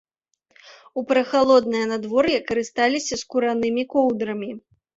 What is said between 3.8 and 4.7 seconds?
коўдрамі.